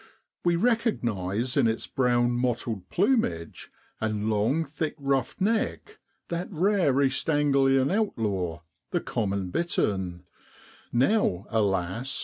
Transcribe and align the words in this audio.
We 0.43 0.55
recog 0.55 1.01
nise 1.03 1.55
in 1.55 1.67
its 1.67 1.85
brown 1.85 2.31
mottled 2.31 2.89
plumage, 2.89 3.71
and 3.99 4.31
long, 4.31 4.65
thick 4.65 4.95
ruffed 4.97 5.39
neck, 5.39 5.99
that 6.29 6.51
rare 6.51 6.99
East 7.03 7.29
Anglian 7.29 7.91
outlaw, 7.91 8.63
the 8.89 8.99
common 8.99 9.51
bittern, 9.51 10.23
now, 10.91 11.45
alas 11.49 12.19